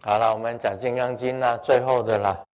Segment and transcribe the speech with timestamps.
[0.00, 2.44] 好了，我们讲《金刚经》啦，最后的啦，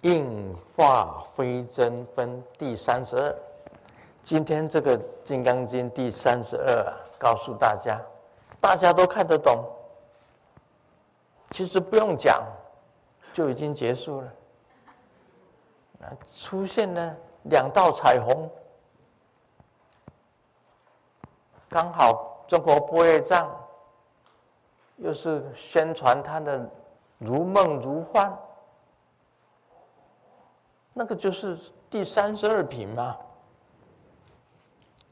[0.00, 3.34] 应化非真分第三十二。
[4.24, 8.00] 今天这个《金刚经》第三十二，告诉大家，
[8.60, 9.64] 大家都看得懂。
[11.52, 12.44] 其实不用讲，
[13.32, 14.32] 就已经结束了。
[16.00, 17.14] 那出现了
[17.44, 18.50] 两道彩虹，
[21.68, 23.48] 刚好中国般若藏
[24.98, 26.70] 又是宣传他的
[27.18, 28.36] 如梦如幻，
[30.92, 31.58] 那个就是
[31.90, 33.16] 第三十二品嘛。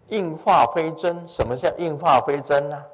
[0.09, 2.85] 应化非真，什么叫应化非真呢？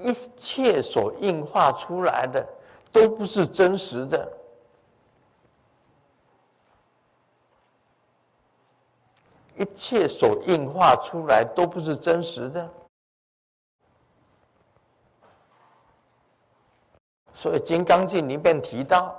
[0.00, 2.44] 一切所应化出来的
[2.92, 4.30] 都不是真实的，
[9.54, 12.68] 一切所应化出来都不是真实的，
[17.36, 19.14] 所以《金刚经》里面提到，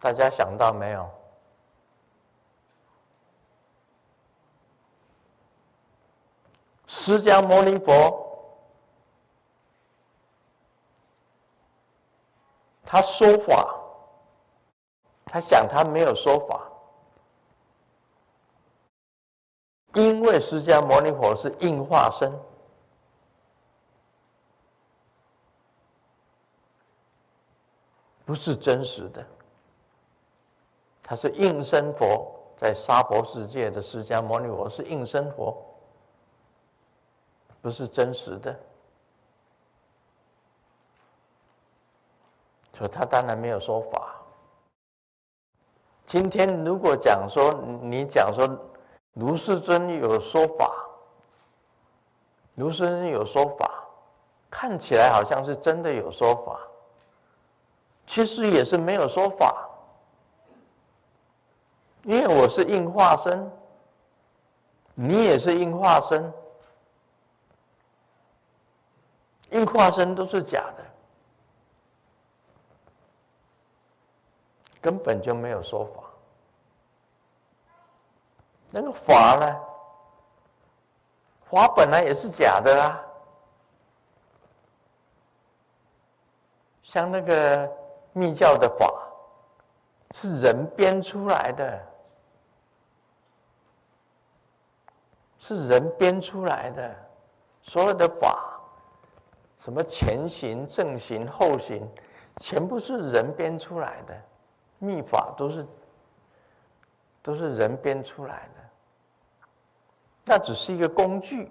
[0.00, 1.08] 大家想到没有？
[6.88, 8.26] 释迦牟尼佛，
[12.84, 13.78] 他说法，
[15.24, 16.60] 他想他没有说法，
[19.94, 22.32] 因为释迦牟尼佛是应化身，
[28.28, 29.26] 不是真实的，
[31.02, 35.56] 他是应身佛，在娑婆世界的释迦牟尼佛是应身佛。
[37.62, 38.54] 不是真实的，
[42.74, 44.14] 所以他当然没有说法。
[46.04, 48.46] 今天如果讲说你讲说
[49.14, 50.70] 卢世尊有说法，
[52.56, 53.84] 卢世尊有说法，
[54.50, 56.60] 看起来好像是真的有说法，
[58.08, 59.68] 其实也是没有说法，
[62.04, 63.52] 因为我是应化身，
[64.94, 66.32] 你也是应化身。
[69.50, 70.84] 应化身都是假的，
[74.80, 76.02] 根本就没有说法。
[78.70, 79.60] 那个法呢？
[81.50, 83.00] 法本来也是假的啊，
[86.82, 87.70] 像那个
[88.12, 88.92] 密教的法，
[90.14, 91.86] 是人编出来的，
[95.38, 96.96] 是人编出来的，
[97.62, 98.44] 所有的法。
[99.58, 101.86] 什么前行、正行、后行，
[102.36, 104.16] 全部是人编出来的，
[104.78, 105.66] 密法都是
[107.22, 109.48] 都是人编出来的，
[110.24, 111.50] 那只是一个工具。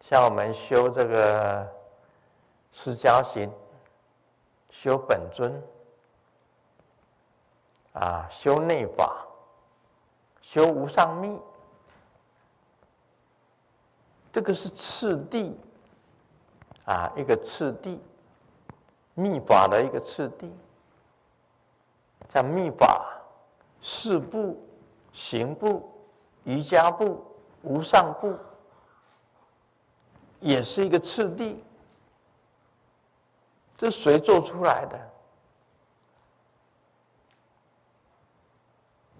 [0.00, 1.70] 像我们修这个
[2.78, 3.50] 释迦行，
[4.68, 5.62] 修本尊，
[7.94, 9.26] 啊，修内法，
[10.42, 11.40] 修无上密。
[14.30, 15.58] 这个是次第，
[16.84, 17.98] 啊，一个次第，
[19.14, 20.54] 密法的一个次第，
[22.28, 23.22] 像密法、
[23.80, 24.62] 四部、
[25.14, 25.90] 行部、
[26.44, 27.24] 瑜伽部、
[27.62, 28.36] 无上部，
[30.40, 31.64] 也是一个次第。
[33.76, 35.10] 这谁做出来的？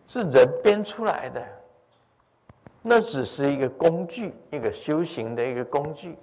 [0.09, 1.45] 是人编出来的。
[2.81, 6.17] 那只是一个工具，一个修行的一个工具。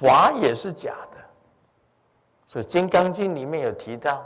[0.00, 1.18] 法也是假的，
[2.46, 4.24] 所以《金刚经》里面有提到，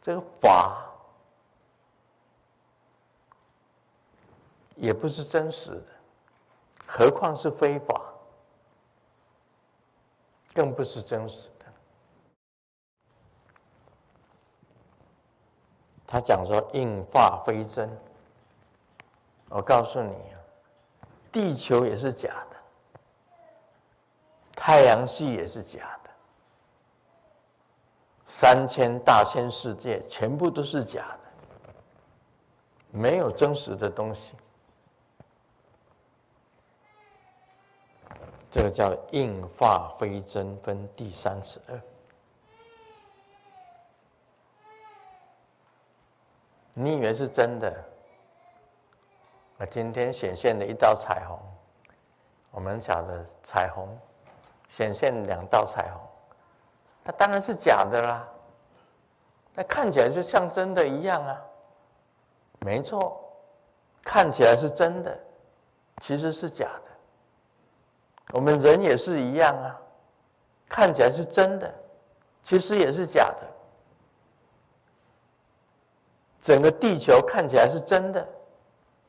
[0.00, 0.87] 这个法
[4.78, 5.86] 也不是真实的，
[6.86, 8.00] 何况是非法，
[10.54, 11.66] 更不是真实的。
[16.06, 17.90] 他讲说应化非真，
[19.48, 20.14] 我告诉你，
[21.32, 22.56] 地球也是假的，
[24.52, 26.10] 太阳系也是假的，
[28.26, 31.74] 三千大千世界全部都是假的，
[32.90, 34.34] 没有真实的东西。
[38.50, 41.80] 这个叫应化非真分第三十二。
[46.72, 47.72] 你以为是真的？
[49.58, 51.36] 我今天显现了一道彩虹，
[52.52, 53.88] 我们讲的彩虹
[54.70, 56.00] 显现两道彩虹，
[57.02, 58.28] 那当然是假的啦。
[59.54, 61.44] 那看起来就像真的一样啊，
[62.60, 63.20] 没错，
[64.04, 65.18] 看起来是真的，
[66.00, 66.87] 其实是假的。
[68.32, 69.80] 我们人也是一样啊，
[70.68, 71.74] 看起来是真的，
[72.44, 73.46] 其实也是假的。
[76.42, 78.26] 整个地球看起来是真的，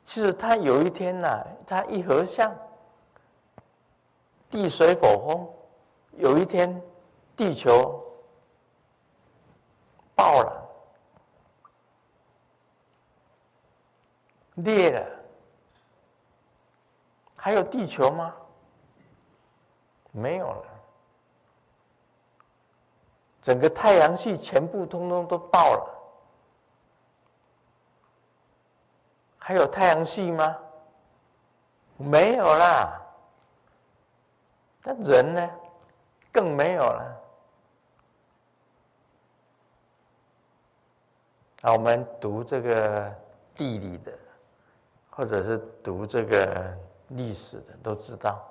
[0.06, 2.54] 其实它有一天呐、它一合相，
[4.50, 5.48] 地水火风，
[6.18, 6.82] 有一天
[7.36, 8.04] 地球
[10.16, 10.66] 爆了。
[14.56, 15.06] 裂了，
[17.36, 18.36] 还有地球吗？
[20.20, 20.66] 没有了，
[23.42, 25.96] 整个太阳系全部通通都爆了。
[29.38, 30.58] 还有太阳系吗？
[31.98, 33.02] 没有啦。
[34.84, 35.50] 那人呢？
[36.32, 37.22] 更没有了。
[41.62, 43.16] 啊，我们读这个
[43.56, 44.12] 地理的。
[45.12, 46.78] 或者是读这个
[47.10, 48.49] 历史的都知道，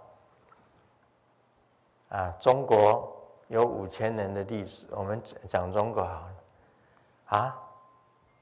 [2.08, 3.14] 啊，中国
[3.48, 4.86] 有五千年的历史。
[4.90, 6.34] 我们讲讲中国好了，
[7.26, 7.60] 啊，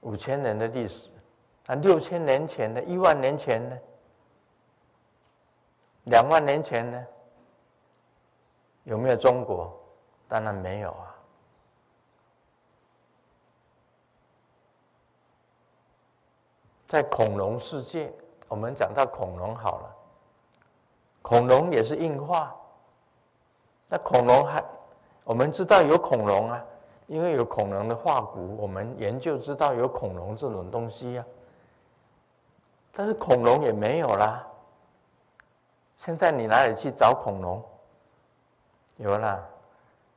[0.03, 1.11] 五千年的历史，
[1.67, 3.79] 啊，六千年前的，一万年前呢，
[6.05, 7.07] 两万年前呢，
[8.85, 9.77] 有没有中国？
[10.29, 11.17] 当然没有啊，
[16.87, 18.13] 在恐龙世界。
[18.49, 19.97] 我们讲到恐龙好了，
[21.21, 22.57] 恐龙也是硬化。
[23.89, 24.63] 那恐龙还，
[25.25, 26.65] 我们知道有恐龙啊，
[27.07, 31.25] 因为有恐龙的化骨，我们研究知道有恐龙这种东西啊。
[32.93, 34.47] 但是恐龙也没有啦。
[35.99, 37.63] 现在你哪里去找恐龙？
[38.97, 39.43] 有啦，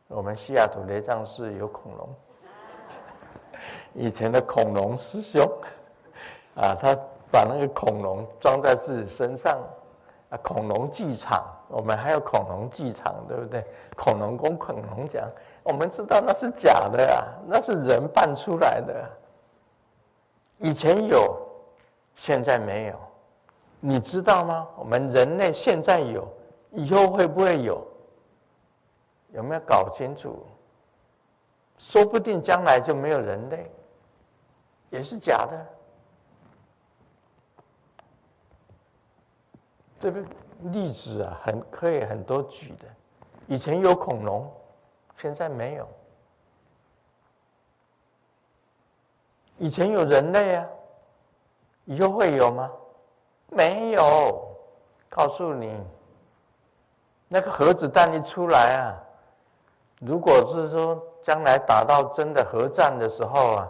[0.08, 2.10] 我们西雅图雷藏寺有恐龙。
[3.94, 5.48] 以前的恐龙师兄，
[6.56, 6.98] 啊，他。
[7.32, 9.60] 把那个恐龙装在自己身上，
[10.32, 13.64] 啊，恐龙剧场，我们还有恐龙剧场，对不对？
[13.96, 15.30] 恐龙公、恐龙讲，
[15.64, 19.10] 我们知道那是假的啊，那是人扮出来的。
[20.58, 21.38] 以前有，
[22.16, 23.00] 现在没有，
[23.80, 24.68] 你知道吗？
[24.76, 26.28] 我们人类现在有，
[26.72, 27.86] 以后会不会有？
[29.32, 30.44] 有没有搞清楚？
[31.78, 33.72] 说不定将来就没有人类，
[34.90, 35.66] 也是假的。
[40.00, 40.24] 这个
[40.60, 42.86] 例子啊，很可以很多举的。
[43.48, 44.52] 以前有恐龙，
[45.18, 45.88] 现在没有。
[49.58, 50.66] 以前有人类啊，
[51.86, 52.72] 以后会有吗？
[53.50, 54.46] 没有。
[55.10, 55.76] 告诉你，
[57.28, 58.96] 那个核子弹一出来啊，
[60.00, 63.70] 如果是说将来打到真的核战的时候啊，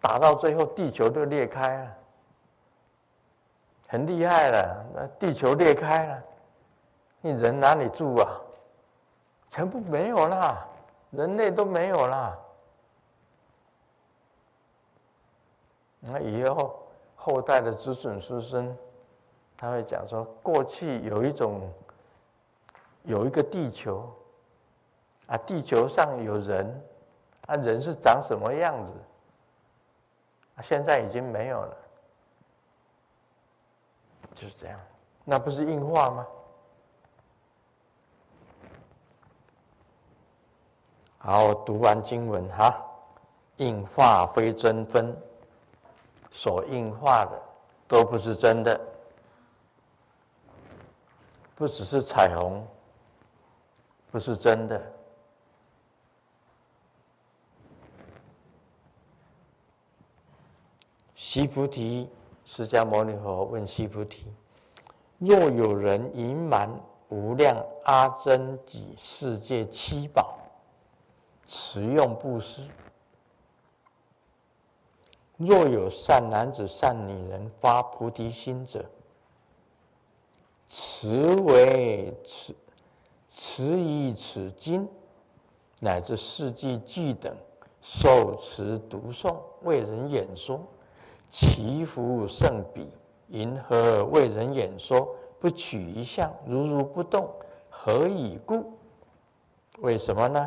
[0.00, 1.96] 打到最后地球就裂开了。
[3.92, 6.22] 很厉害了，那地球裂开了，
[7.20, 8.40] 你人哪里住啊？
[9.50, 10.66] 全部没有啦，
[11.10, 12.34] 人类都没有啦。
[16.00, 18.74] 那以后后代的子孙孙孙，
[19.58, 21.70] 他会讲说，过去有一种，
[23.02, 24.10] 有一个地球，
[25.26, 26.82] 啊，地球上有人，
[27.44, 28.92] 啊，人是长什么样子？
[30.56, 31.76] 啊，现在已经没有了。
[34.34, 34.80] 就是这样，
[35.24, 36.26] 那不是应化吗？
[41.18, 42.84] 好，读完经文哈，
[43.58, 45.16] 应化非真分，
[46.32, 47.40] 所应化的
[47.86, 48.80] 都不是真的，
[51.54, 52.66] 不只是彩虹，
[54.10, 54.92] 不是真的。
[61.14, 62.10] 须菩提。
[62.54, 64.26] 释迦牟尼佛问须菩提
[65.16, 66.68] ：“若有人盈满
[67.08, 70.36] 无量阿僧只世界七宝，
[71.46, 72.64] 持用布施；
[75.38, 78.84] 若有善男子、善女人发菩提心者，
[80.68, 82.54] 持为持
[83.30, 84.86] 持以此经
[85.80, 87.34] 乃至四季偈等，
[87.80, 90.60] 受持读诵，为人演说。”
[91.32, 92.86] 其福甚彼，
[93.28, 95.08] 云何为人演说？
[95.40, 97.26] 不取一相，如如不动，
[97.70, 98.74] 何以故？
[99.78, 100.46] 为什么呢？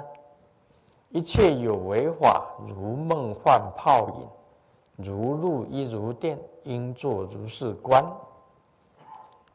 [1.10, 8.06] 一切有为法，如梦幻泡影，如露亦如电，应作如是观。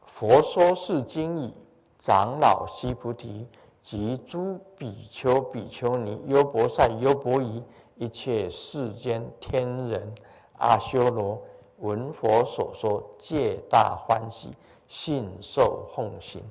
[0.05, 1.53] 佛说是经已，
[1.97, 3.47] 长老须菩提
[3.81, 7.63] 及诸比丘、比丘尼、优婆塞、优婆夷，
[7.95, 10.13] 一切世间天人。
[10.61, 11.41] 阿修罗
[11.79, 14.53] 闻佛所说，皆大欢喜，
[14.87, 16.43] 信受奉行。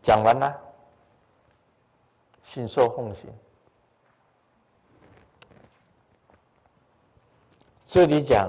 [0.00, 0.60] 讲完了，
[2.44, 3.28] 信受奉行。
[7.84, 8.48] 这里讲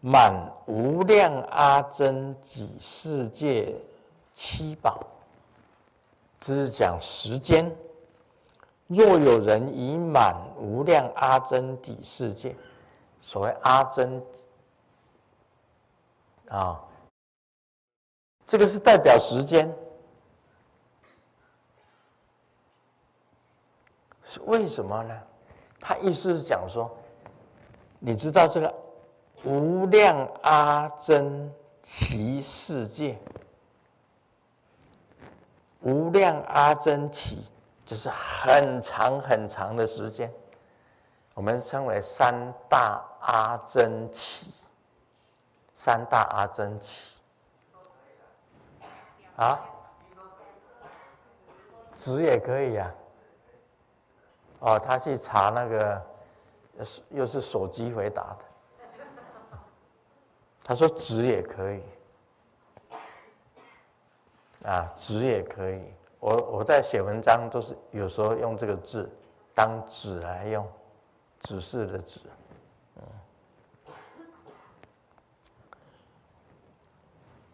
[0.00, 0.32] 满
[0.66, 3.74] 无量阿僧只世界
[4.34, 5.02] 七宝，
[6.38, 7.74] 这是讲时间。
[8.90, 12.56] 若有人已满无量阿僧只世界，
[13.20, 14.20] 所谓阿僧
[16.48, 16.84] 啊，
[18.44, 19.72] 这个是代表时间。
[24.24, 25.16] 是为什么呢？
[25.78, 26.90] 他意思是讲说，
[28.00, 28.74] 你知道这个
[29.44, 31.48] 无量阿僧
[31.80, 33.16] 只世界，
[35.80, 37.36] 无量阿僧只
[37.90, 40.32] 就是很长很长的时间，
[41.34, 42.32] 我们称为三
[42.68, 44.46] 大阿僧只，
[45.74, 47.10] 三大阿僧只
[49.34, 49.58] 啊，
[51.96, 52.94] 纸也可以呀。
[54.60, 56.06] 哦，他去查那个，
[57.08, 58.38] 又是手机回答的。
[60.62, 61.82] 他说纸也可以，
[64.64, 65.92] 啊，纸也可以。
[66.20, 69.10] 我我在写文章都是有时候用这个字
[69.54, 70.66] 当纸来用，
[71.42, 72.20] 指示的纸，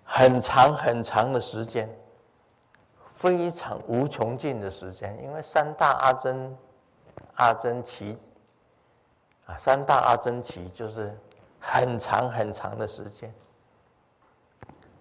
[0.05, 1.89] 很长很长的时间，
[3.15, 6.57] 非常无穷尽的时间，因为三大阿僧。
[7.37, 8.17] 阿僧只
[9.45, 11.15] 啊，三大阿僧只就是
[11.61, 13.31] 很长很长的时间，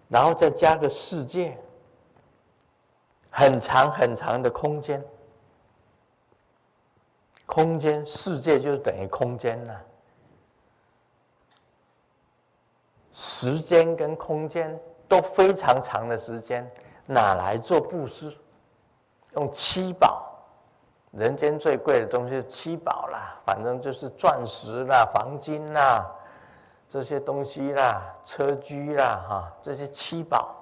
[0.09, 1.57] 然后再加个世界，
[3.37, 5.03] 很长很长的空间，
[7.45, 9.81] 空间世界就等于空间了，
[13.11, 16.65] 时间跟空间都非常长的时间，
[17.05, 18.33] 哪来做布施？
[19.33, 20.31] 用七宝。
[21.11, 26.09] 人间最贵的东西是七宝啦，反正就是钻石啦、黄金啦，
[26.87, 30.54] 这些东西啦、车居啦，哈，这些七宝，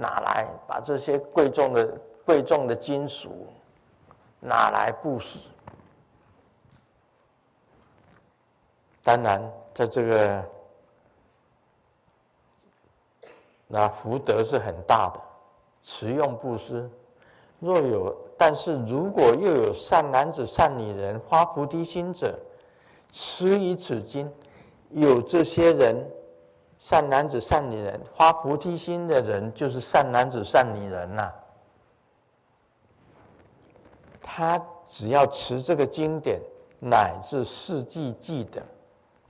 [0.00, 3.48] 拿来把这些贵重的贵重的金属
[4.38, 5.40] 拿来布施。
[9.02, 9.42] 当然，
[9.74, 10.44] 在这个
[13.66, 15.20] 那福德是很大的，
[15.82, 16.88] 持用布施。
[17.58, 22.38] 若有，但是如果又有善男子、善女人发菩提心者，
[23.10, 24.32] 持以此经，
[24.90, 26.08] 有这些人，
[26.78, 31.32] 善男子、善女人发菩提心的人，就是善男子、善女人呐、
[34.22, 36.40] 他只要持这个经典，
[36.78, 38.62] 乃至四季记得，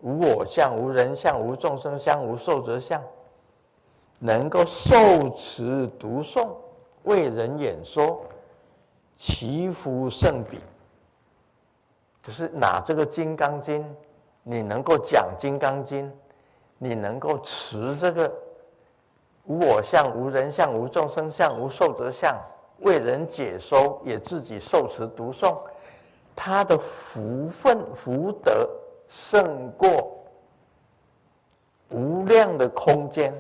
[0.01, 3.03] 无我相、无人相、无众生相、无寿者相，
[4.19, 6.49] 能够受持读诵。
[7.05, 8.21] 为人演说，
[9.17, 10.59] 祈福圣彼。
[12.23, 13.83] 就是拿这个《金刚经》，
[14.43, 16.07] 你能够讲《金刚经》，
[16.79, 18.33] 你能够持这个
[19.45, 22.35] 无我相、无人相、无众生相、无寿者相，
[22.79, 25.59] 为人解说，也自己受持读诵，
[26.35, 28.69] 他的福分福德
[29.09, 30.25] 胜过
[31.91, 33.35] 无量的空间、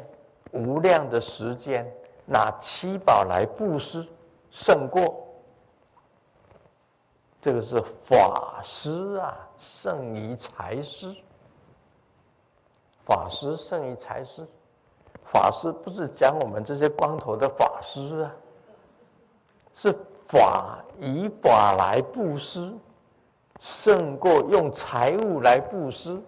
[0.52, 1.90] 无量的时间。
[2.30, 4.06] 拿七宝来布施，
[4.50, 5.26] 胜过。
[7.40, 11.10] 这个是法师啊，胜于财师。
[13.08, 14.46] 法师胜于财师，
[15.24, 18.36] 法师不是讲我们这些光头的法师啊，
[19.74, 19.96] 是
[20.26, 22.70] 法以法来布施，
[23.60, 26.20] 胜过用财物来布施。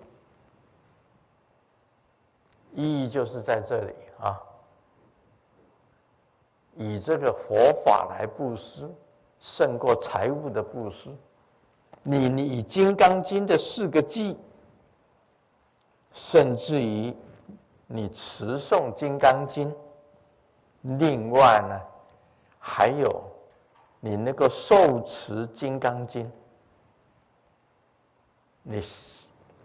[2.74, 4.40] 意义就是在这里啊。
[6.76, 8.88] 以这个佛法来布施，
[9.38, 11.10] 胜过财物的布施。
[12.02, 14.34] 你你以《金刚经》的四个偈，
[16.12, 17.14] 甚至于
[17.86, 19.70] 你持诵《金刚经》，
[20.82, 21.80] 另外呢，
[22.58, 23.22] 还有
[24.00, 26.26] 你那个受持《金刚经》，
[28.62, 28.82] 你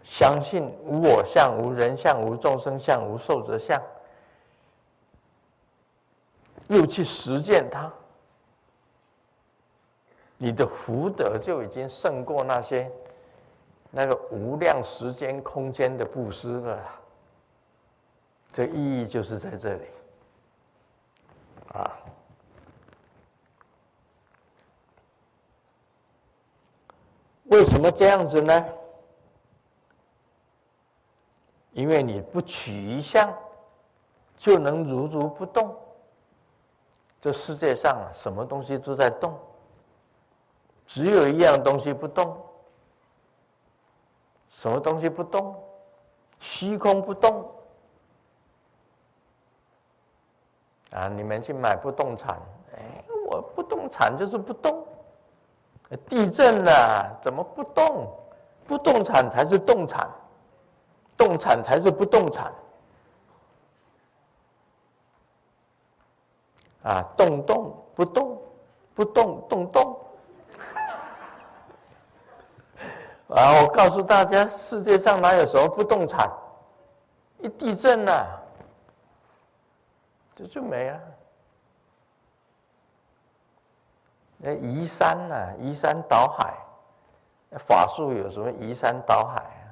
[0.02, 3.80] 相信无我相、无人相、无众生相、无寿者相。
[6.68, 7.92] 又去实践它，
[10.36, 12.90] 你的福德就已经胜过那些
[13.90, 16.82] 那个无量时间空间的布施的。
[18.52, 19.84] 这意义就是在这里
[21.72, 21.98] 啊。
[27.44, 28.66] 为什么这样子呢？
[31.72, 33.32] 因为你不取一项，
[34.38, 35.76] 就能如如不动。
[37.20, 39.38] 这世界上啊，什么东西都在动，
[40.86, 42.42] 只有一样东西不动。
[44.48, 45.54] 什么东西不动？
[46.38, 47.50] 虚空不动。
[50.92, 52.40] 啊，你们去买不动产，
[52.74, 54.86] 哎，我不动产就是不动。
[56.08, 58.12] 地震了，怎么不动？
[58.66, 60.10] 不动产才是动产，
[61.16, 62.52] 动产才是不动产。
[66.82, 68.40] 啊，动动不动，
[68.94, 69.95] 不动动动。
[73.28, 76.30] 啊，我告诉大家，世界上哪有什么不动产？
[77.38, 78.42] 一地震了，
[80.34, 81.00] 这就没了。
[84.38, 86.54] 那移山呐、啊，移山倒海，
[87.58, 89.66] 法术有什么移山倒海啊？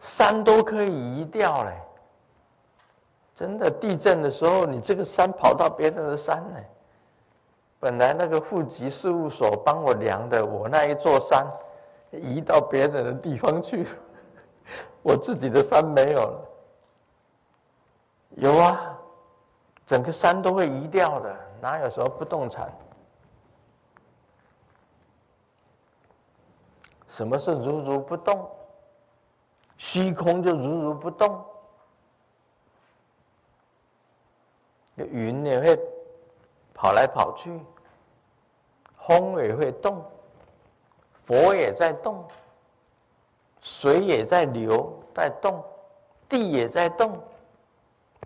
[0.00, 1.72] 山都可以移掉嘞！
[3.34, 6.58] 真的，地震的时候，你这个山跑到别人的山呢？
[7.78, 11.46] 本来那个户籍事务所帮我量的，我那一座山
[12.12, 13.86] 移到别人的地方去，
[15.02, 16.50] 我自己的山没有了。
[18.36, 18.98] 有啊，
[19.86, 22.72] 整个山都会移掉的，哪有什么不动产？
[27.08, 28.48] 什么是如如不动？
[29.76, 31.44] 虚空就如如不动。
[34.96, 35.80] 云也会
[36.74, 37.60] 跑来跑去，
[39.06, 40.04] 风也会动，
[41.28, 42.24] 佛也在动，
[43.60, 45.62] 水也在流在动，
[46.26, 47.22] 地也在动，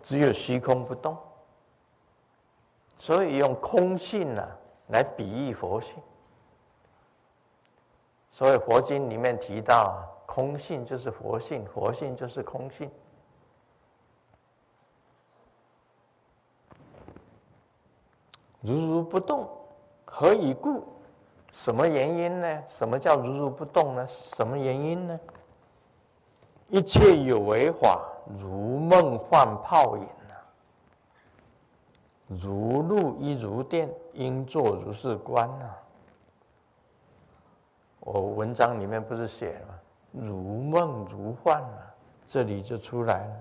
[0.01, 1.17] 只有虚空不动。
[2.97, 4.47] 所以用空性啊
[4.87, 5.95] 来比喻佛性。
[8.31, 12.89] 所以佛经里面提到，空性就是佛性，佛性就是空性。
[18.61, 19.45] 如如不动，
[20.05, 20.92] 何以故？
[21.53, 22.63] 什么原因呢？
[22.77, 24.05] 什么叫如如不动呢？
[24.09, 25.19] 什么原因呢？
[26.69, 28.01] 一切有为法，
[28.39, 30.33] 如梦幻泡影啊，
[32.27, 35.77] 如露亦如电，应作如是观啊。
[37.99, 39.73] 我文章里面不是写了吗？
[40.11, 41.77] 如梦如幻嘛，
[42.27, 43.35] 这里就出来了。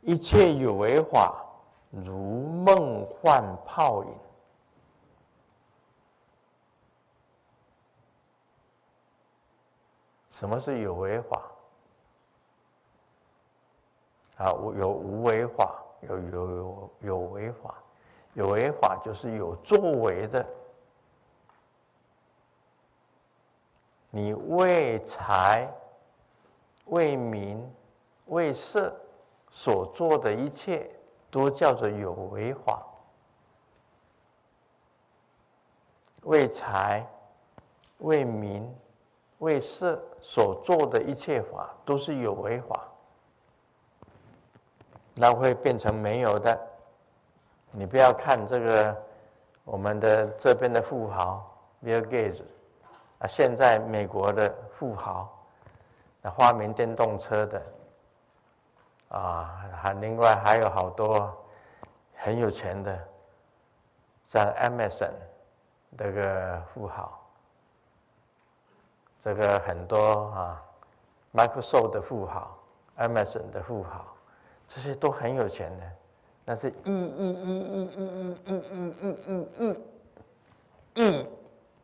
[0.00, 1.44] 一切有为法，
[1.90, 4.10] 如梦幻泡影。
[10.38, 11.50] 什么是有为法？
[14.36, 14.46] 啊，
[14.76, 17.74] 有无为法，有有有有为法。
[18.34, 20.46] 有为法就是有作为的。
[24.10, 25.68] 你为财、
[26.84, 27.68] 为民、
[28.26, 28.96] 为色
[29.50, 30.88] 所做的一切，
[31.32, 32.86] 都叫做有为法。
[36.22, 37.04] 为财、
[37.98, 38.72] 为民、
[39.38, 42.84] 为色所做的一切法，都是有为法。
[45.14, 46.58] 那会变成没有的。
[47.70, 48.96] 你不要看这个，
[49.64, 51.44] 我们的这边的富豪
[51.84, 52.42] ，Bill Gates。
[53.18, 55.28] 啊，现在美国的富豪，
[56.22, 57.62] 那发明电动车的，
[59.08, 61.36] 啊，还另外还有好多
[62.14, 62.96] 很有钱的，
[64.28, 65.10] 像 Amazon
[65.96, 67.17] 这个富豪，
[69.20, 70.62] 这个很多啊
[71.34, 72.56] ，Microsoft 的富豪
[72.98, 74.06] ，Amazon 的富豪，
[74.68, 75.84] 这些都很有钱的，
[76.44, 78.06] 但是亿亿亿亿亿
[78.46, 79.38] 亿亿亿亿
[80.94, 81.26] 亿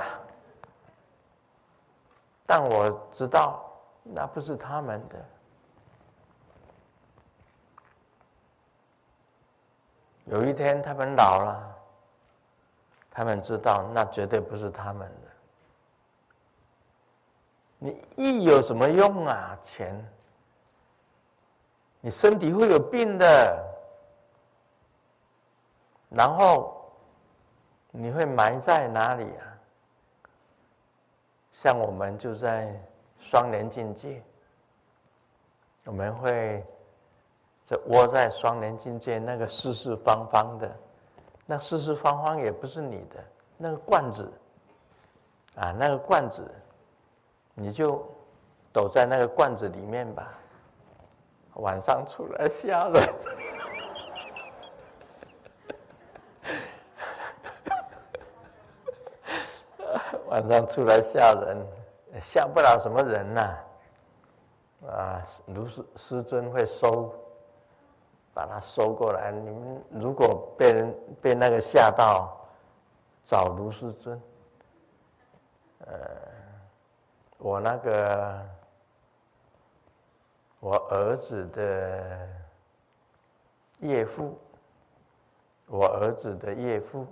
[2.46, 3.63] 但我知道
[4.04, 5.15] 那不是他们的。
[10.26, 11.76] 有一天他们老了，
[13.10, 15.32] 他们知道那绝对不是他们的。
[17.78, 19.58] 你亿有什么用啊？
[19.62, 19.94] 钱。
[22.02, 23.76] 你身体会有病的，
[26.10, 26.88] 然后
[27.90, 29.46] 你会埋在哪里啊？
[31.54, 32.80] 像我们就在
[33.20, 34.22] 双莲境界，
[35.86, 36.64] 我们会
[37.65, 40.71] 就窝在双莲境界那个四四方方的，
[41.45, 43.23] 那四四方方也不是你的，
[43.58, 44.32] 那个罐子
[45.56, 46.47] 啊，那个罐子，
[47.54, 48.06] 你就
[48.73, 50.32] 躲在那个罐子里面吧。
[51.56, 53.13] 晚上出来吓人，
[60.28, 61.65] 晚上出来吓人，
[62.21, 64.91] 吓不了什么人呐、啊。
[64.91, 67.12] 啊，卢师师尊会收，
[68.36, 69.32] 把他收过来。
[69.32, 72.38] 你们如果被人被那个吓到，
[73.26, 74.21] 找卢师尊。
[75.88, 75.95] 呃，
[77.39, 78.45] 我那个
[80.60, 82.30] 我儿子的
[83.80, 84.38] 岳父，
[85.65, 87.08] 我儿子的岳父，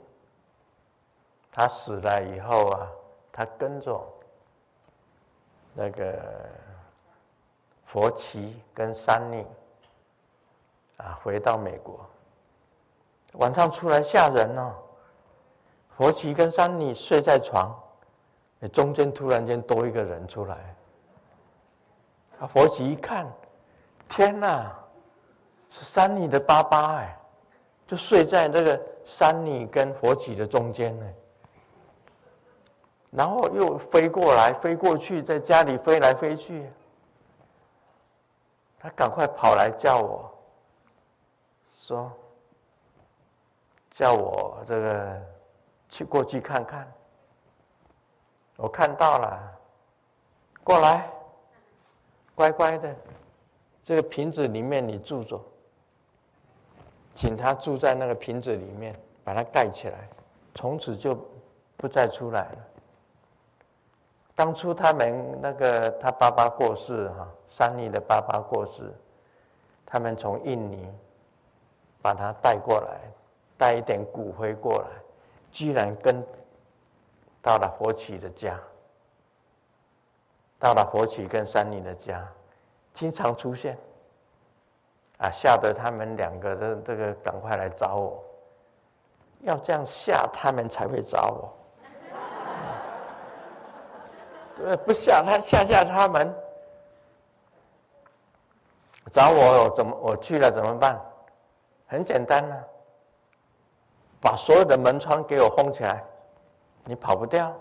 [1.52, 2.92] 他死了以后啊，
[3.32, 4.06] 他跟着
[5.74, 6.22] 那个。
[7.86, 9.46] 佛奇跟珊妮
[10.98, 12.00] 啊，回到美国，
[13.34, 14.74] 晚上出来吓人哦。
[15.98, 17.74] 佛奇跟珊妮睡在床，
[18.72, 20.76] 中间突然间多一个人出来。
[22.40, 23.32] 啊，佛奇一看，
[24.10, 24.74] 天哪，
[25.70, 27.18] 是珊妮的爸爸哎，
[27.86, 31.06] 就睡在这个珊妮跟佛奇的中间呢。
[33.12, 36.68] 然后又飞过来，飞过去，在家里飞来飞去。
[38.80, 40.33] 他赶快跑来叫我，
[41.86, 42.10] 说
[43.92, 45.22] ：“叫我这个
[45.90, 46.90] 去过去看看。”
[48.56, 49.60] 我看到了，
[50.64, 51.12] 过来，
[52.36, 52.96] 乖乖的，
[53.84, 55.44] 这个瓶子里面你住着，
[57.14, 60.08] 请他住在那个瓶子里面，把它盖起来，
[60.56, 61.18] 从此就
[61.76, 62.58] 不再出来了。
[64.36, 68.94] 当初他们那个他爸爸过世哈，珊妮的爸爸过世，
[69.86, 70.88] 他们从印尼
[72.04, 73.00] 把他带过来，
[73.58, 74.88] 带一点骨灰过来，
[75.54, 76.22] 居然跟
[77.42, 78.60] 到了佛起的家，
[80.60, 82.28] 到了佛起跟珊妮的家，
[82.94, 83.78] 经常出现，
[85.18, 88.22] 啊，吓得他们两个的这个赶快来找我，
[89.40, 91.54] 要这样吓他们才会找我。
[94.58, 96.36] 对，不吓他，吓吓他们，
[99.10, 101.02] 找我，我怎么我去了怎么办？
[101.88, 102.56] 很简单呐、
[104.22, 106.04] 把所有的门窗给我封起来，
[106.86, 107.56] 你跑不掉。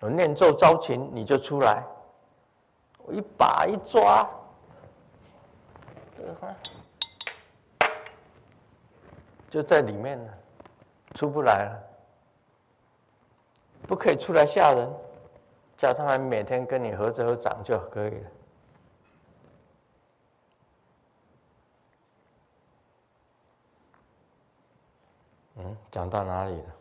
[0.00, 1.84] 我念咒招情，你就出来。
[2.98, 4.28] 我一把一抓，
[9.50, 10.32] 就在里面了，
[11.14, 11.82] 出不来了。
[13.86, 14.92] 不可以出来吓人。
[15.74, 18.30] 叫他们每天跟你合着合掌就可以了。
[25.90, 26.74] 讲到哪里了？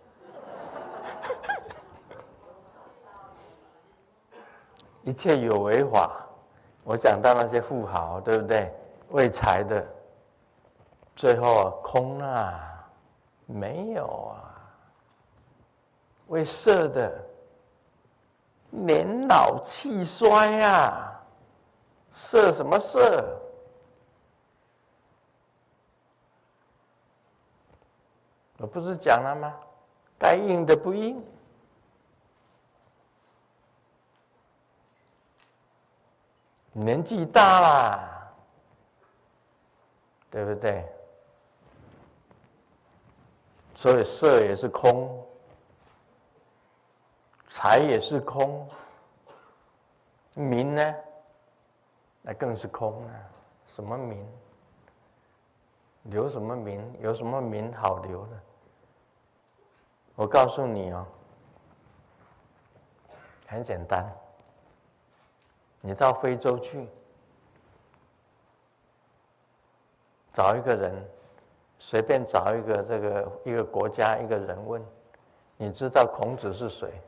[5.04, 6.26] 一切有为法，
[6.84, 8.74] 我讲到那些富豪，对不对？
[9.10, 9.86] 为财的，
[11.16, 12.88] 最后空啊，
[13.46, 14.38] 没有啊。
[16.28, 17.12] 为色的。
[18.74, 21.22] 年老气衰、啊，
[22.10, 23.41] 色什么色？
[28.62, 29.60] 我不是讲了吗？
[30.20, 31.20] 该应的不应，
[36.72, 38.34] 年纪大了，
[40.30, 40.86] 对不对？
[43.74, 45.26] 所以色也是空。
[47.50, 48.70] 财也是空，
[50.36, 50.96] 名呢？
[52.22, 53.30] 那更是空了！
[53.68, 54.24] 什么名？
[56.04, 56.96] 留什么名？
[57.02, 58.40] 有什么名好留的？
[60.16, 61.06] 我告诉你哦，
[63.48, 64.06] 很简单。
[65.80, 66.88] 你到非洲去，
[70.32, 71.10] 找一个人，
[71.80, 74.86] 随便找一个这个一个国家一个人问，
[75.58, 77.02] 你知道孔子是谁？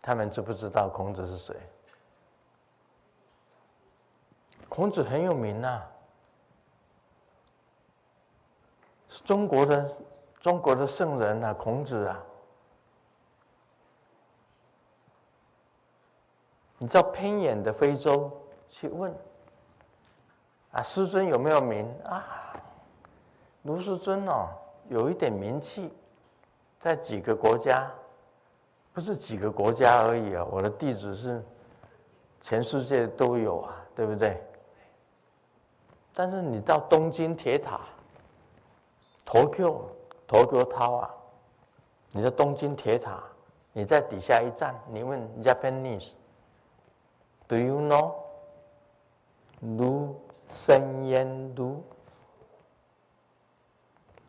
[0.00, 1.56] 他们知不知道孔子是谁？
[4.66, 5.82] 孔子很有名呐，
[9.10, 9.94] 是中国的
[10.40, 12.22] 中国的圣人啊，孔子啊。
[16.78, 18.30] 你到偏远的非洲
[18.70, 19.14] 去问，
[20.72, 22.24] 啊，师尊有没有名啊？
[23.62, 24.48] 卢师尊哦，
[24.88, 25.92] 有一点名气，
[26.80, 27.90] 在几个国家。
[28.94, 30.44] 不是几个国家而已啊！
[30.50, 31.40] 我的弟子是
[32.42, 34.42] 全世界都有啊，对不对？
[36.12, 37.80] 但是你到东京铁塔
[40.28, 41.08] ，Tokyo，Tokyo Tower，
[42.12, 43.20] 你在东京铁塔，
[43.72, 48.14] 你在底下一站，你问 Japanese，Do you know？
[49.60, 50.14] 卢
[50.50, 51.82] 胜彦卢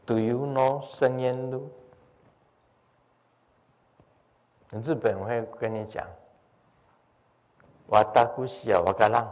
[0.08, 1.70] ，Do you know 胜彦卢？
[4.72, 6.04] 日本会跟你讲，
[7.90, 9.32] 瓦达古西亚瓦嘎浪，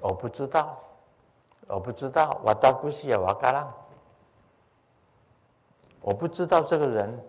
[0.00, 0.78] 我不知道，
[1.66, 3.74] 我不知道瓦达古西亚瓦嘎浪，
[6.08, 7.20] 我不知道这个人。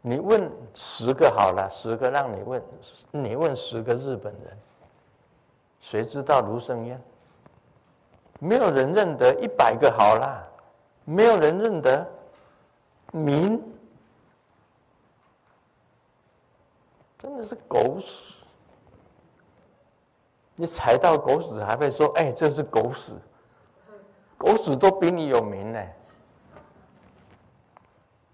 [0.00, 2.62] 你问十个好了，十个让你问，
[3.10, 4.58] 你问十个日本人，
[5.78, 6.98] 谁知道卢胜燕？
[8.38, 9.34] 没有人认得。
[9.42, 10.42] 一百个好了，
[11.04, 12.08] 没有人认得。
[13.12, 13.62] 名，
[17.18, 18.42] 真的是狗屎！
[20.54, 23.12] 你踩到狗屎还会说：“哎，这是狗屎。”
[24.38, 25.86] 狗屎都比你有名呢。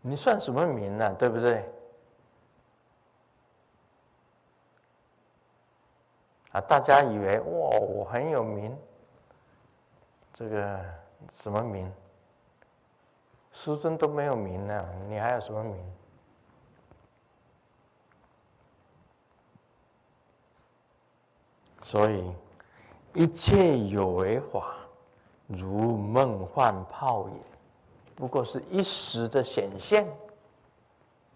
[0.09, 1.13] 你算什么名呢？
[1.15, 1.69] 对不对？
[6.53, 8.79] 啊，大家以为哇，我很有名，
[10.33, 10.81] 这个
[11.35, 11.93] 什么名？
[13.53, 15.77] 书尊都没有名呢，你还有什么名？
[21.83, 22.33] 所以
[23.13, 24.77] 一切有为法，
[25.49, 27.41] 如梦幻泡影。
[28.17, 30.11] 不过是一时的显现，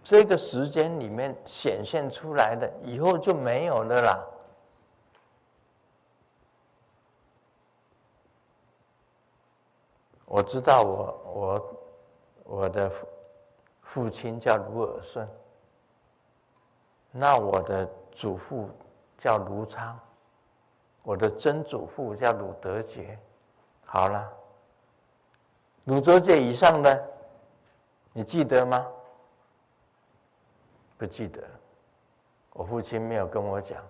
[0.02, 4.26] 这个时间里面显现出来的，以后就没有了啦。
[10.24, 11.76] 我知道我，我
[12.44, 12.90] 我的
[13.82, 15.28] 父亲叫卢尔顺，
[17.10, 18.70] 那我的祖父
[19.18, 20.00] 叫卢昌，
[21.02, 23.18] 我的曾祖父叫鲁德杰，
[23.84, 24.39] 好了。
[25.90, 27.04] 鲁德杰以上的，
[28.12, 28.86] 你记得吗？
[30.96, 31.42] 不记得。
[32.52, 33.84] 我父亲没有跟我讲，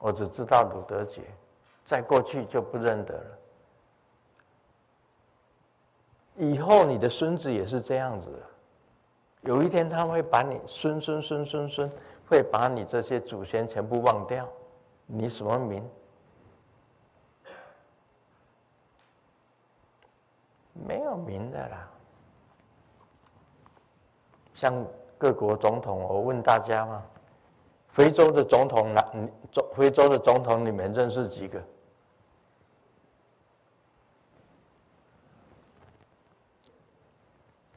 [0.00, 1.22] 我只知道鲁德杰，
[1.84, 3.38] 在过去就不认得了。
[6.34, 8.40] 以后你的孙子也是这样子的，
[9.42, 11.88] 有一天他会把你孙孙孙孙孙，
[12.28, 14.48] 会把你这些祖先全部忘掉，
[15.06, 15.88] 你什么名？
[20.72, 21.88] 没有名的啦，
[24.54, 24.84] 像
[25.18, 27.02] 各国总统，我问大家嘛，
[27.88, 29.02] 非洲的总统哪？
[29.50, 31.62] 中非洲的总统你们认识几个？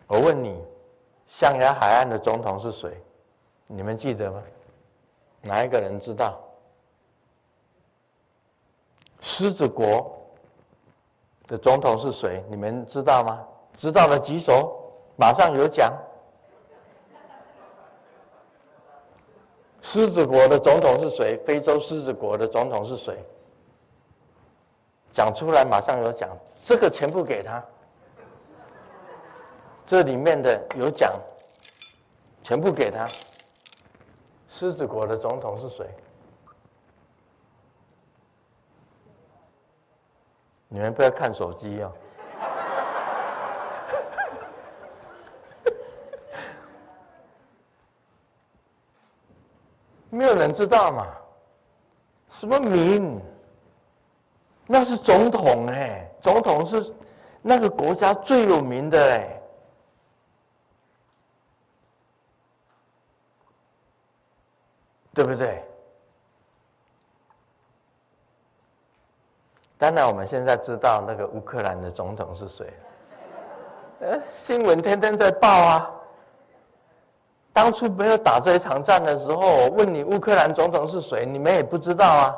[0.08, 0.64] 我问你，
[1.28, 3.04] 象牙海岸的总统是谁？
[3.68, 4.42] 你们记得吗？
[5.42, 6.40] 哪一个人知道？
[9.20, 10.15] 狮子国。
[11.48, 12.44] 的总统是谁？
[12.50, 13.46] 你们知道吗？
[13.76, 14.76] 知道的举手，
[15.18, 15.94] 马上有奖。
[19.82, 21.38] 狮子国的总统是谁？
[21.46, 23.24] 非洲狮子国的总统是谁？
[25.14, 26.30] 讲出来，马上有奖。
[26.64, 27.64] 这个全部给他。
[29.86, 31.14] 这里面的有奖，
[32.44, 33.06] 全部给他。
[34.50, 35.86] 狮子国的总统是谁？
[40.68, 41.92] 你们不要看手机哦，
[50.10, 51.08] 没有人知道嘛？
[52.30, 53.22] 什么名？
[54.68, 56.94] 那是总统哎，总统是
[57.42, 59.42] 那个国家最有名的哎，
[65.14, 65.64] 对不对？
[69.86, 72.74] 当然，我们现在知道那个乌克兰的总统是谁。
[74.00, 75.92] 呃，新闻天天在报啊。
[77.54, 82.36] 当初没有打这一场战的时候，我问你乌克兰总统是谁，你们也不知道啊，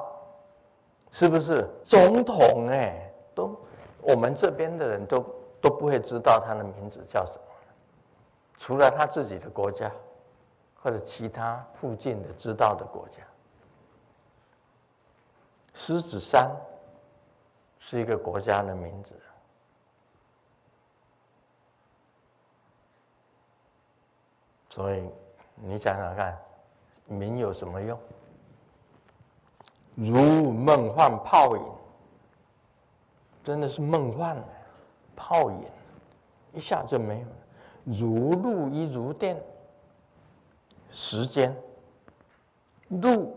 [1.12, 1.66] 是不是？
[1.84, 3.58] 总统哎，都
[4.02, 5.26] 我们这边的人都
[5.62, 7.40] 都不会知道他的名字叫什么，
[8.58, 9.90] 除了他自己的国家，
[10.76, 13.24] 或者其他附近的知道的国家。
[15.74, 16.52] 狮子山。
[17.90, 19.14] 是一个国家的名字，
[24.70, 25.10] 所以
[25.56, 26.38] 你想想看，
[27.06, 27.98] 名有什么用？
[29.96, 31.64] 如梦幻泡影，
[33.42, 34.38] 真的是梦幻
[35.16, 35.64] 泡影，
[36.52, 37.36] 一下就没有了。
[37.86, 39.42] 如露亦如电，
[40.92, 41.56] 时间，
[42.90, 43.34] 露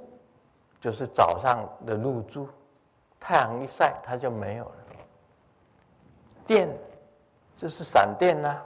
[0.80, 2.48] 就是早上的露珠。
[3.20, 4.74] 太阳一晒，它就没有了。
[6.46, 6.68] 电
[7.56, 8.61] 就是闪电呐、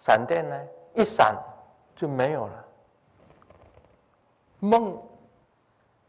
[0.00, 0.60] 闪电呢，
[0.94, 1.36] 一闪
[1.94, 2.64] 就没有了。
[4.58, 5.00] 梦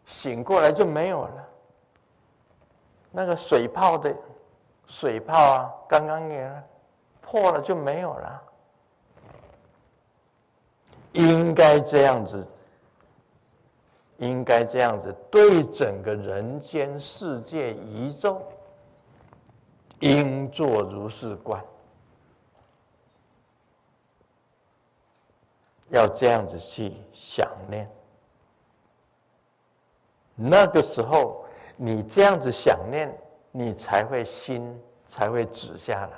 [0.05, 1.47] 醒过来就没有了。
[3.11, 4.15] 那个水泡的
[4.87, 6.63] 水泡啊，刚刚也
[7.21, 8.41] 破了就没有了。
[11.11, 12.45] 应该这样子，
[14.17, 18.41] 应该这样子，对整个人间世界宇宙，
[19.99, 21.63] 应作如是观。
[25.89, 27.89] 要这样子去想念，
[30.33, 33.15] 那个时候你这样子想念，
[33.51, 36.17] 你才会心才会止下来，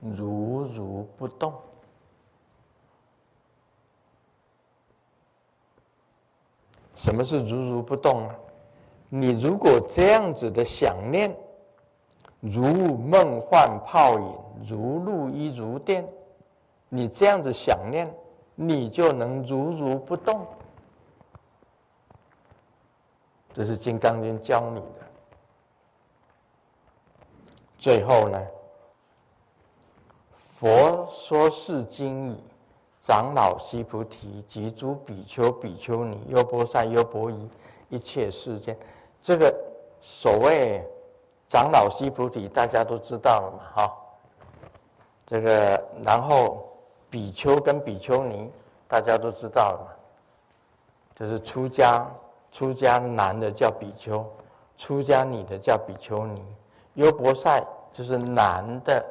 [0.00, 1.52] 如如不动。
[6.96, 8.34] 什么是如如不动啊？
[9.08, 11.32] 你如果这样子的想念，
[12.40, 12.64] 如
[12.96, 14.34] 梦幻泡影，
[14.68, 16.04] 如露亦如电，
[16.88, 18.12] 你这样子想念，
[18.56, 20.44] 你就能如如不动。
[23.54, 25.06] 这是《金刚经》教你的。
[27.78, 28.42] 最后呢，
[30.34, 32.40] 佛说是经已。
[33.06, 37.48] 长老须菩提及诸比丘、比丘尼、优婆塞、优婆夷，
[37.88, 38.76] 一切世间，
[39.22, 39.54] 这个
[40.00, 40.82] 所谓
[41.48, 43.62] 长老须菩提，大家都知道了嘛？
[43.76, 43.96] 哈，
[45.24, 46.68] 这个然后
[47.08, 48.50] 比丘跟比丘尼，
[48.88, 49.92] 大家都知道了嘛？
[51.14, 52.04] 就是出家
[52.50, 54.28] 出家男的叫比丘，
[54.76, 56.44] 出家女的叫比丘尼，
[56.94, 59.06] 优婆塞就是男的，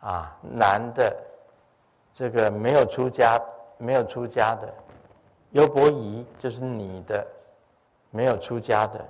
[0.00, 1.16] 啊，男的。
[2.14, 3.40] 这个没有出家，
[3.78, 4.72] 没有出家的，
[5.52, 7.26] 优伯夷就是你的，
[8.10, 9.02] 没有出家的，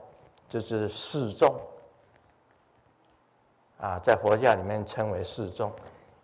[0.49, 1.55] 就是示众。
[3.79, 5.73] 啊，在佛教里面称为示众，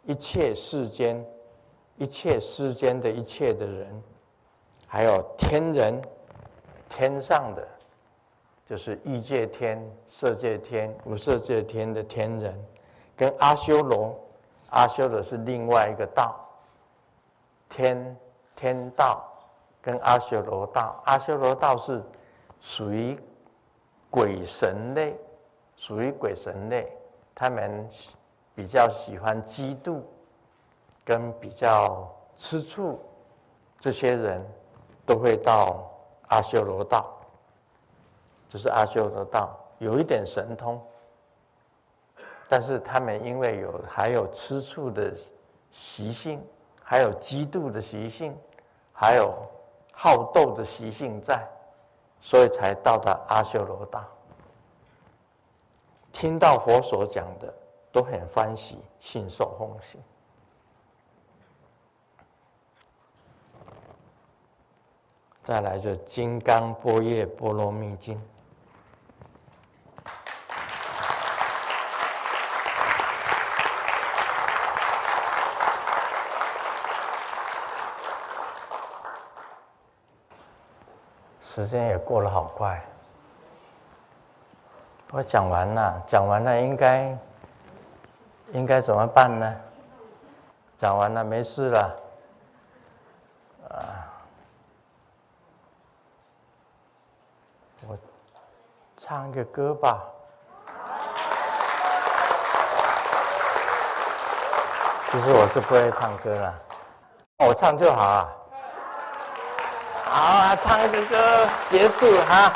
[0.05, 1.27] 一切世间，
[1.97, 4.03] 一切世间的一切的人，
[4.87, 6.01] 还有天人，
[6.89, 7.67] 天上的，
[8.69, 12.57] 就是欲界天、色界天、无色界天的天人，
[13.17, 14.17] 跟阿修罗，
[14.71, 16.48] 阿修罗是另外一个道。
[17.69, 18.17] 天
[18.57, 19.25] 天道
[19.81, 22.03] 跟阿修罗道，阿修罗道是
[22.61, 23.19] 属于
[24.11, 25.17] 鬼神类，
[25.77, 26.93] 属于鬼神类，
[27.35, 27.89] 他们
[28.55, 30.01] 比较喜欢嫉妒，
[31.05, 32.99] 跟比较吃醋，
[33.79, 34.45] 这些人
[35.07, 35.89] 都会到
[36.29, 37.17] 阿修罗道，
[38.49, 40.81] 这是阿修罗道，有一点神通，
[42.49, 45.15] 但是他们因为有还有吃醋的
[45.71, 46.43] 习性。
[46.91, 48.35] 还有嫉妒的习性，
[48.95, 49.35] 还有
[49.93, 51.47] 好斗的习性在，
[52.19, 54.03] 所以才到达阿修罗道。
[56.11, 57.53] 听到佛所讲的，
[57.93, 60.01] 都很欢喜，信受奉行。
[65.43, 68.17] 再来就《金刚般若波罗蜜经》。
[81.59, 82.81] 时间也过得好快，
[85.11, 87.19] 我讲完了，讲完了应该
[88.53, 89.57] 应该怎么办呢？
[90.77, 91.97] 讲完了没事了，
[93.71, 94.07] 啊，
[97.89, 97.99] 我
[98.97, 100.01] 唱个歌吧。
[105.11, 106.55] 其实我是不会唱歌了，
[107.39, 108.33] 我唱就好啊。
[110.11, 112.51] 好啊，唱一个歌结束哈。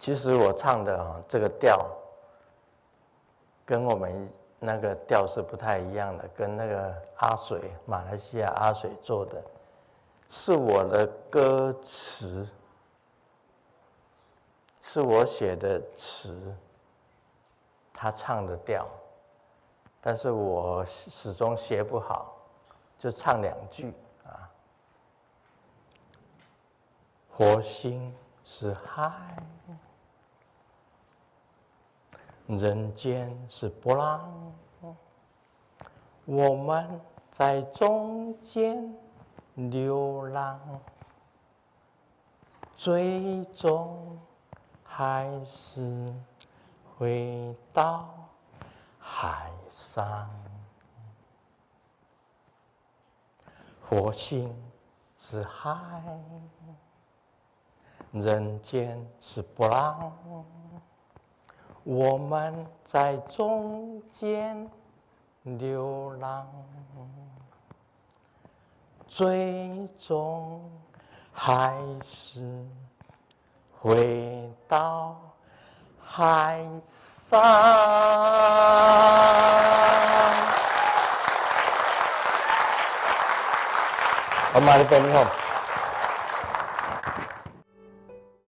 [0.00, 1.86] 其实我唱的这个调，
[3.64, 9.40] 跟我们那个调是不太一样的，跟那个阿水，马来西亚阿水做的，
[10.28, 12.48] 是我的歌词，
[14.82, 16.36] 是我写的词，
[17.94, 18.88] 他唱的调，
[20.00, 22.34] 但是我始终学不好。
[22.98, 23.94] 就唱两句
[24.24, 24.50] 啊。
[27.30, 28.12] 火星
[28.44, 29.36] 是海，
[32.46, 34.52] 人间是波浪，
[36.24, 38.92] 我们在中间
[39.54, 40.58] 流浪，
[42.74, 44.18] 最终
[44.82, 46.12] 还是
[46.96, 48.12] 回到
[48.98, 50.28] 海上。
[53.88, 54.54] 火星
[55.16, 55.74] 是海，
[58.12, 60.12] 人间是波浪，
[61.84, 64.70] 我们在中间
[65.42, 66.46] 流浪，
[69.06, 70.70] 最终
[71.32, 71.74] 还
[72.04, 72.62] 是
[73.80, 75.18] 回到
[75.98, 77.38] 海上。
[84.54, 85.26] ประมาณนี้เป็นครับ